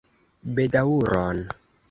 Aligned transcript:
Bedaŭron. 0.59 1.45